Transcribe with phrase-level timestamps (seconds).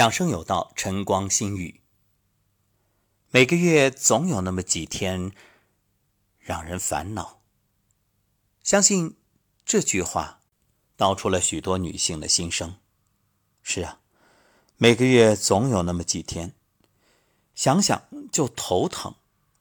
[0.00, 1.82] 养生有道，晨光心语。
[3.28, 5.30] 每个月总有那么几天
[6.38, 7.42] 让人烦恼。
[8.62, 9.18] 相信
[9.62, 10.40] 这句话
[10.96, 12.78] 道出了许多女性的心声。
[13.62, 14.00] 是啊，
[14.78, 16.54] 每个月总有那么几天，
[17.54, 19.14] 想想就头疼，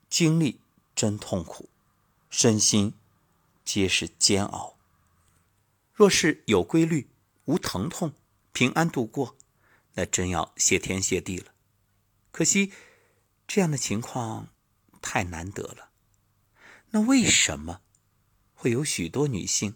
[0.10, 0.62] 经历
[0.96, 1.68] 真痛苦，
[2.30, 2.94] 身心
[3.66, 4.78] 皆是煎熬。
[5.94, 7.10] 若是有规律，
[7.44, 8.14] 无疼痛，
[8.54, 9.36] 平安度过。
[10.00, 11.52] 那真要谢天谢地了，
[12.32, 12.71] 可惜
[13.46, 14.48] 这样的情况
[15.02, 15.90] 太难得了。
[16.92, 17.82] 那为什么
[18.54, 19.76] 会有许多女性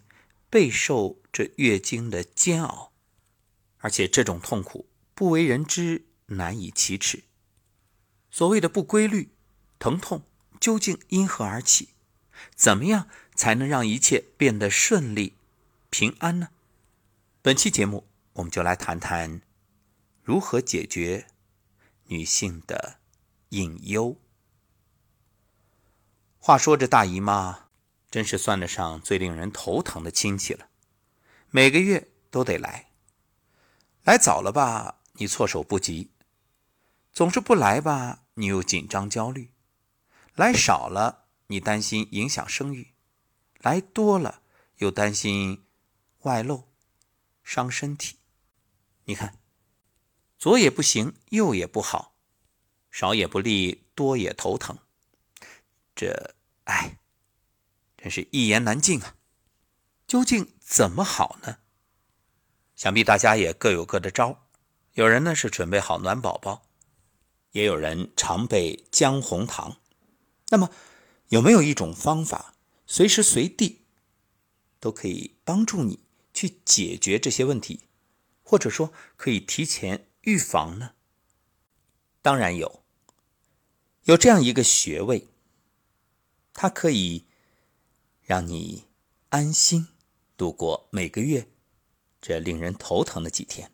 [0.50, 2.94] 备受这月经的煎熬，
[3.80, 7.26] 而且这种痛苦不为人知，难以启齿？
[8.32, 9.30] 所谓的不规律、
[9.78, 10.24] 疼痛
[10.58, 11.90] 究竟因何而起？
[12.56, 15.36] 怎么样才能让一切变得顺利、
[15.90, 16.48] 平安呢？
[17.42, 19.42] 本期节目我们就来谈谈。
[20.24, 21.28] 如何解决
[22.06, 23.00] 女性的
[23.50, 24.18] 隐忧？
[26.40, 27.68] 话说，这大姨妈
[28.10, 30.70] 真是算得上最令人头疼的亲戚了，
[31.50, 32.90] 每个月都得来。
[34.04, 36.12] 来早了吧，你措手不及；
[37.12, 39.50] 总是不来吧，你又紧张焦虑；
[40.36, 42.94] 来少了，你担心影响生育；
[43.60, 44.42] 来多了，
[44.78, 45.66] 又担心
[46.20, 46.70] 外露
[47.44, 48.20] 伤身体。
[49.04, 49.43] 你看。
[50.44, 52.18] 左也不行，右也不好，
[52.92, 54.78] 少也不利，多也头疼。
[55.96, 56.36] 这，
[56.66, 57.00] 哎，
[57.96, 59.16] 真是一言难尽啊！
[60.06, 61.60] 究竟怎么好呢？
[62.76, 64.50] 想必大家也各有各的招。
[64.96, 66.68] 有人呢是准备好暖宝宝，
[67.52, 69.78] 也有人常备姜红糖。
[70.50, 70.70] 那么，
[71.30, 73.86] 有没有一种方法，随时随地
[74.82, 77.84] 都可以帮助你去解决这些问题，
[78.44, 80.10] 或者说可以提前？
[80.24, 80.94] 预防呢？
[82.22, 82.84] 当然有，
[84.04, 85.28] 有这样一个穴位，
[86.54, 87.26] 它可以
[88.22, 88.86] 让你
[89.30, 89.90] 安心
[90.38, 91.50] 度过每个月
[92.22, 93.72] 这令人头疼的几天。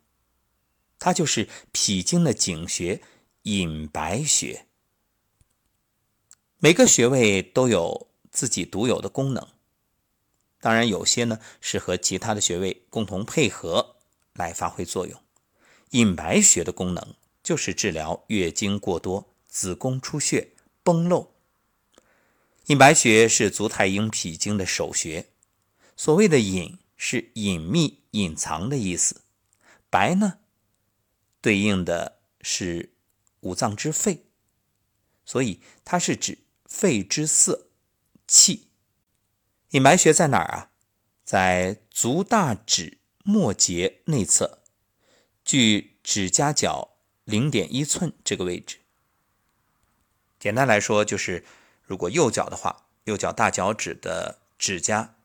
[0.97, 3.03] 它就是脾经的井穴——
[3.43, 4.65] 隐白穴。
[6.57, 9.47] 每个穴位都有自己独有的功能，
[10.59, 13.97] 当然有些呢是和其他的穴位共同配合
[14.33, 15.23] 来发挥作用。
[15.91, 21.33] 隐白穴的功能就是治疗月经过多、子宫出血、崩漏。
[22.67, 25.27] 隐白穴是足太阴脾经的首穴，
[25.97, 29.21] 所谓的“隐”是隐秘、隐藏的意思
[29.89, 30.39] ，“白”呢，
[31.41, 32.93] 对应的是
[33.39, 34.25] 五脏之肺，
[35.25, 37.69] 所以它是指肺之色、
[38.27, 38.67] 气。
[39.71, 40.69] 隐白穴在哪儿啊？
[41.23, 44.58] 在足大趾末节内侧。
[45.49, 46.91] 距指甲角
[47.23, 48.77] 零点一寸这个位置，
[50.39, 51.43] 简单来说就是，
[51.81, 55.15] 如果右脚的话，右脚大脚趾的指甲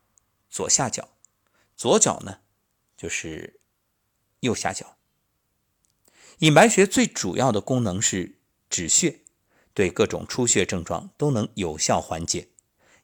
[0.49, 1.11] 左下角；
[1.77, 2.39] 左脚呢，
[2.97, 3.61] 就是
[4.41, 4.97] 右下角。
[6.39, 8.39] 隐白穴最主要的功能是
[8.71, 9.21] 止血，
[9.75, 12.49] 对各种出血症状都能有效缓解。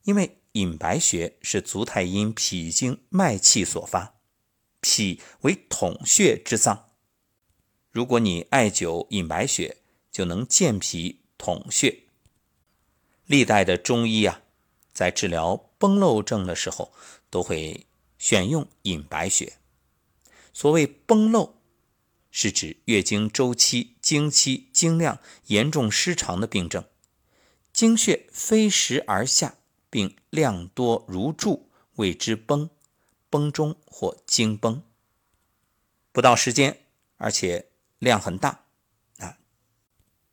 [0.05, 4.15] 因为隐白穴是足太阴脾经脉气所发，
[4.81, 6.87] 脾为统血之脏。
[7.91, 9.79] 如果你艾灸隐白穴，
[10.13, 12.05] 就能健脾统血。
[13.27, 14.43] 历代的中医啊，
[14.93, 16.93] 在治疗崩漏症的时候，
[17.31, 17.87] 都会
[18.17, 19.55] 选用隐白穴。
[20.53, 21.55] 所谓崩漏，
[22.31, 26.85] 是指月经周期、经期、经量严重失常的病症，
[27.73, 29.57] 经血飞时而下，
[29.89, 32.71] 并量多如注，谓之崩。
[33.29, 34.83] 崩中或经崩，
[36.11, 36.85] 不到时间，
[37.17, 37.70] 而且。
[38.01, 38.65] 量很大
[39.19, 39.39] 啊，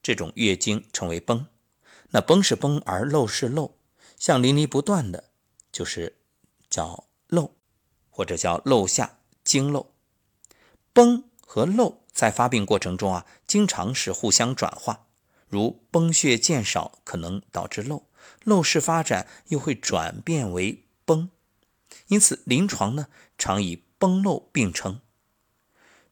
[0.01, 1.45] 这种月经称为崩。
[2.11, 3.77] 那崩是崩，而漏是漏，
[4.17, 5.31] 像淋漓不断的，
[5.71, 6.17] 就是
[6.69, 7.55] 叫漏，
[8.09, 9.93] 或者叫漏下经漏。
[10.93, 15.07] 崩和漏在发病过程中啊，经常是互相转化，
[15.49, 18.07] 如崩血渐少，可能导致漏；
[18.45, 21.29] 漏势发展又会转变为崩。
[22.07, 23.07] 因此，临床呢
[23.37, 25.01] 常以崩漏并称。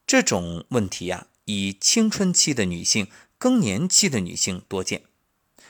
[0.06, 1.27] 这种问题呀。
[1.45, 5.03] 以青春期的女性、更年期的女性多见。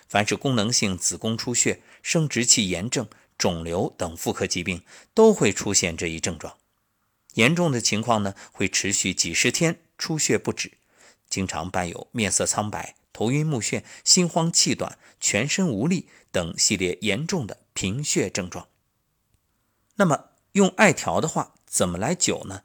[0.07, 3.07] 凡是功能性子宫出血、生殖器炎症、
[3.37, 4.83] 肿瘤等妇科疾病，
[5.13, 6.57] 都会出现这一症状。
[7.33, 10.77] 严重的情况呢，会持续几十天，出血不止，
[11.29, 18.69] 经常伴有面色苍白、头晕目眩、心慌气短、全身无力等系列严重的贫血症状。
[19.95, 22.61] 那么，用艾条的话，怎么来灸呢？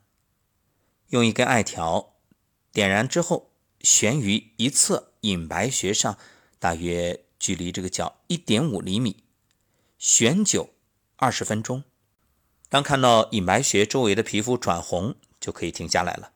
[1.09, 2.10] 用一根艾条。
[2.73, 3.51] 点燃之后，
[3.81, 6.19] 悬于一侧隐白穴上，
[6.59, 9.25] 大约距离这个脚一点五厘米，
[9.99, 10.69] 悬灸
[11.17, 11.85] 二十分钟。
[12.69, 16.33] 当看到隐白穴周围的皮肤转红，就可以停下来了。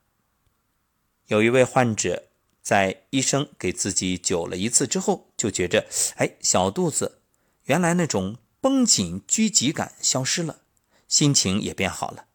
[1.27, 2.25] 有一位患者
[2.61, 5.87] 在医生给自己灸了一次之后，就觉着，
[6.17, 7.21] 哎，小肚子
[7.65, 10.63] 原来那种绷紧拘急感消失了，
[11.07, 12.27] 心情也变好了。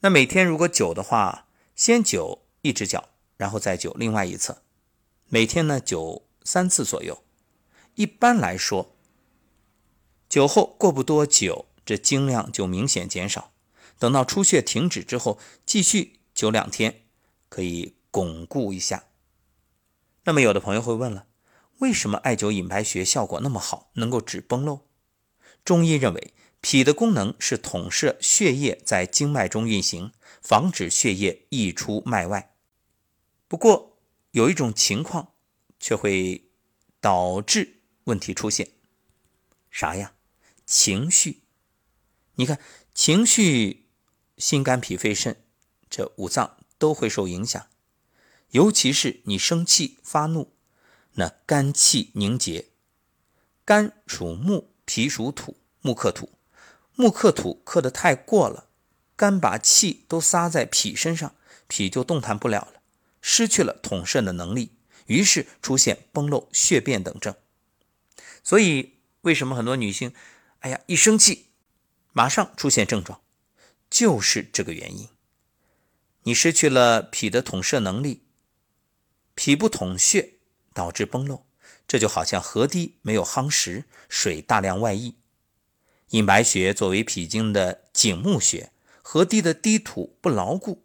[0.00, 1.45] 那每天如果灸的话，
[1.76, 4.62] 先灸一只脚，然后再灸另外一侧，
[5.28, 7.22] 每天呢灸三次左右。
[7.94, 8.96] 一般来说，
[10.28, 11.66] 灸后过不多久。
[11.84, 13.52] 这经量就明显减少，
[13.96, 17.02] 等到出血停止之后，继续灸两天，
[17.48, 19.04] 可以巩固一下。
[20.24, 21.28] 那么有的朋友会问了，
[21.78, 24.80] 为什么艾灸隐白穴效果那么好，能够止崩漏？
[25.64, 26.34] 中医认为，
[26.68, 30.10] 脾的功能是统摄血液在经脉中运行，
[30.42, 32.56] 防止血液溢出脉外。
[33.46, 34.00] 不过
[34.32, 35.34] 有一种情况
[35.78, 36.50] 却会
[37.00, 38.72] 导致问题出现，
[39.70, 40.14] 啥呀？
[40.64, 41.44] 情绪。
[42.34, 42.58] 你看，
[42.92, 43.86] 情绪、
[44.36, 45.44] 心、肝、脾、肺、肾
[45.88, 47.68] 这五脏都会受影响，
[48.50, 50.52] 尤其是你生气发怒，
[51.12, 52.70] 那肝气凝结。
[53.64, 56.35] 肝属木，脾属土，木克土，
[56.96, 58.70] 木克土克的太过了，
[59.16, 61.34] 肝把气都撒在脾身上，
[61.68, 62.80] 脾就动弹不了了，
[63.20, 64.72] 失去了统摄的能力，
[65.06, 67.34] 于是出现崩漏、血便等症。
[68.42, 70.14] 所以，为什么很多女性，
[70.60, 71.48] 哎呀，一生气？
[72.14, 73.20] 马上出现症状，
[73.90, 75.10] 就是这个原因。
[76.22, 78.22] 你失去了脾的统摄能力，
[79.34, 80.38] 脾不统血
[80.72, 81.44] 导致崩漏，
[81.86, 85.16] 这就好像河堤没有夯实，水大量外溢。
[86.10, 88.70] 隐白穴作为脾经的井木穴，
[89.02, 90.84] 河堤的堤土不牢固，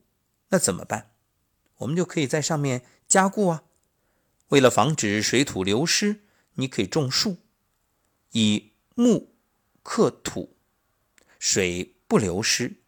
[0.50, 1.12] 那怎么办？
[1.78, 3.64] 我们就可以在上面加固啊。
[4.50, 6.22] 为了防止水土流失，
[6.56, 7.38] 你可以种树，
[8.32, 9.36] 以木
[9.84, 10.58] 克土。
[11.40, 12.82] 水不流失，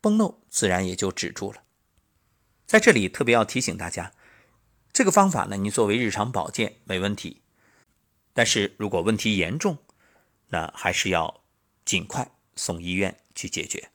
[0.00, 1.62] 崩漏自然也就止住了。
[2.66, 4.12] 在这里特别要提醒大家，
[4.92, 7.42] 这个方法呢，你作为日常保健没问题，
[8.32, 9.78] 但是如果问题严重，
[10.50, 11.39] 那还是要
[11.90, 13.90] 尽快送医院去解决。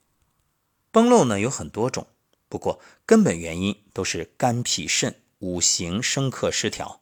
[0.91, 2.07] 崩漏呢有很多种，
[2.49, 6.99] 不过根本原因都是肝脾肾五行生克失调，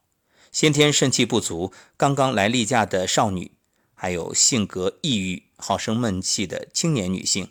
[0.51, 3.53] 先天肾气不足，刚刚来例假的少女。
[3.95, 7.49] 还有性格抑郁、好生闷气的青年女性，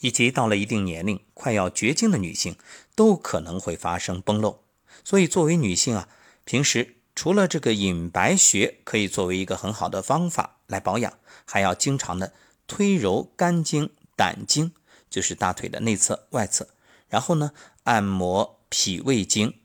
[0.00, 2.58] 以及到了一定年龄快要绝经的女性，
[2.94, 4.64] 都可能会发生崩漏。
[5.02, 6.10] 所以，作为女性啊，
[6.44, 12.34] 平时除了这个隐白穴可以作为一个很好的方法来保养，还要经常的
[12.66, 14.72] 推揉肝经、胆经，
[15.08, 16.68] 就是大腿的内侧、外侧，
[17.08, 17.52] 然后呢，
[17.84, 19.60] 按摩脾胃经，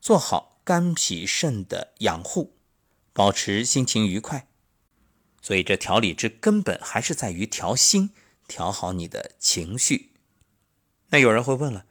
[0.00, 2.56] 做好肝脾肾的养护，
[3.12, 4.48] 保持心情愉快。
[5.40, 8.10] 所以，这调理之根本还是在于调心，
[8.46, 10.12] 调好你的情绪。
[11.10, 11.86] 那有人会问了，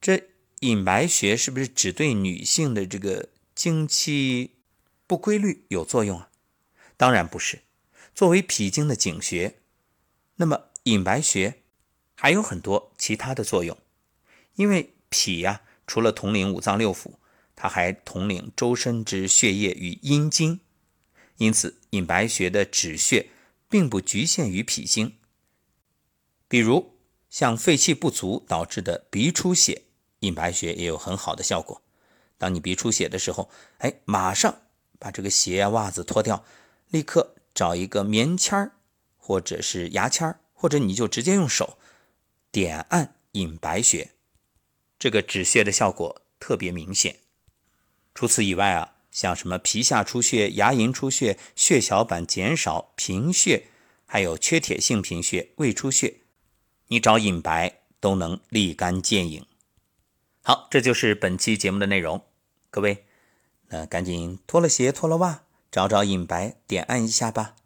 [0.00, 0.30] 这
[0.60, 4.56] 隐白穴是不是只对女性的这个经期
[5.06, 6.30] 不规律有作用啊？
[6.96, 7.62] 当然不是。
[8.14, 9.59] 作为脾经的井穴，
[10.40, 11.60] 那么隐白穴
[12.14, 13.76] 还有很多其他的作用。
[14.54, 17.12] 因为脾呀，除了统领五脏六腑，
[17.54, 20.60] 它还统领周身之血液与阴经。
[21.36, 23.28] 因此，隐白穴的止血
[23.68, 25.14] 并不局限于脾经。
[26.48, 26.96] 比如，
[27.28, 29.82] 像肺气不足导致的鼻出血，
[30.20, 31.82] 隐白穴也有很好的效果。
[32.38, 34.62] 当你鼻出血的时候，哎，马上
[34.98, 36.42] 把这个鞋、袜子脱掉，
[36.88, 38.72] 立刻找一个棉签儿，
[39.30, 41.78] 或者是牙签儿，或者你就直接用手
[42.50, 44.10] 点按隐白穴，
[44.98, 47.20] 这个止血的效果特别明显。
[48.12, 48.96] 除此以外啊。
[49.12, 53.66] 像什么皮下出血、牙龈出血、血小板减少、贫血，
[54.06, 56.18] 还有缺铁性贫血、胃出血，
[56.86, 59.44] 你找隐白都能立竿见影。
[60.42, 62.24] 好，这就是本期节目的内容。
[62.70, 63.04] 各位，
[63.70, 67.56] 那赶紧脱了鞋、脱了袜，找找隐白，点按一下吧。